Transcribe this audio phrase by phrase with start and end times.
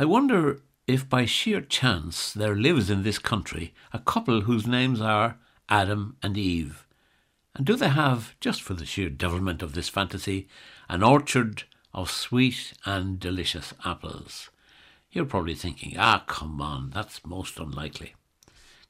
[0.00, 5.00] I wonder if by sheer chance there lives in this country a couple whose names
[5.00, 6.86] are Adam and Eve.
[7.56, 10.46] And do they have, just for the sheer devilment of this fantasy,
[10.88, 14.50] an orchard of sweet and delicious apples?
[15.10, 18.14] You're probably thinking, ah, come on, that's most unlikely.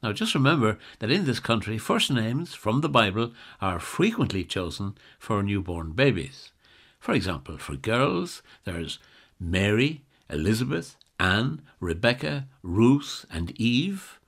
[0.02, 3.32] Now, just remember that in this country, first names from the Bible
[3.62, 6.52] are frequently chosen for newborn babies.
[7.00, 8.98] For example, for girls, there's
[9.40, 14.20] Mary, Elizabeth, Anne, Rebecca, Ruth, and Eve.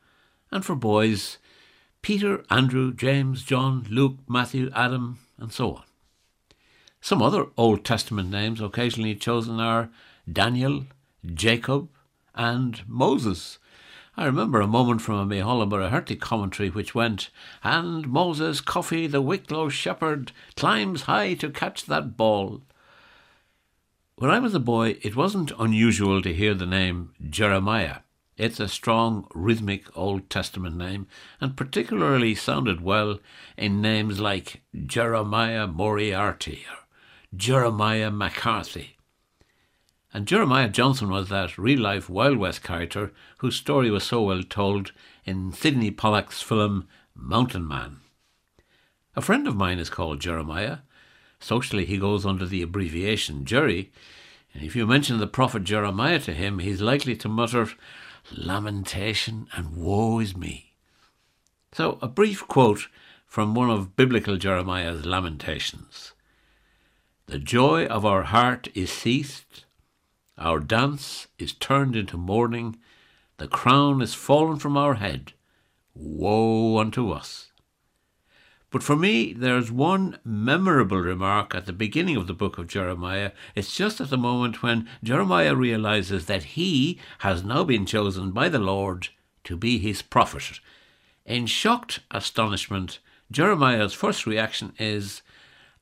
[0.51, 1.39] And for boys,
[2.03, 5.83] Peter, Andrew, James, John, Luke, Matthew, Adam, and so on.
[7.01, 9.91] Some other Old Testament names occasionally chosen are
[10.31, 10.87] Daniel,
[11.35, 11.89] Jacob,
[12.35, 13.59] and Moses.
[14.17, 17.31] I remember a moment from a Micheál Muircheartaigh commentary which went,
[17.63, 22.61] And Moses Coffey, the Wicklow shepherd, climbs high to catch that ball.
[24.21, 28.01] When I was a boy, it wasn't unusual to hear the name Jeremiah.
[28.37, 31.07] It's a strong, rhythmic Old Testament name,
[31.41, 33.19] and particularly sounded well
[33.57, 36.85] in names like Jeremiah Moriarty or
[37.35, 38.99] Jeremiah McCarthy.
[40.13, 44.43] And Jeremiah Johnson was that real life Wild West character whose story was so well
[44.43, 44.93] told
[45.25, 48.01] in Sydney Pollack's film Mountain Man.
[49.17, 50.81] A friend of mine is called Jeremiah,
[51.41, 53.91] Socially, he goes under the abbreviation Jerry.
[54.53, 57.71] and if you mention the prophet Jeremiah to him, he's likely to mutter,
[58.31, 60.75] Lamentation and woe is me.
[61.73, 62.89] So, a brief quote
[63.27, 66.13] from one of biblical Jeremiah's lamentations
[67.27, 69.65] The joy of our heart is ceased,
[70.37, 72.79] our dance is turned into mourning,
[73.39, 75.33] the crown is fallen from our head.
[75.95, 77.50] Woe unto us!
[78.71, 83.33] But for me, there's one memorable remark at the beginning of the book of Jeremiah.
[83.57, 88.49] It's just at the moment when Jeremiah realizes that he has now been chosen by
[88.49, 89.09] the Lord
[89.45, 90.61] to be his prophet.
[91.27, 95.23] In shocked astonishment, Jeremiah's first reaction is,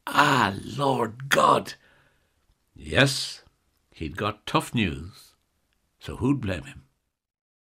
[0.06, 1.74] Ah, Lord God!
[2.74, 3.42] Yes,
[3.90, 5.34] he'd got tough news,
[5.98, 6.84] so who'd blame him?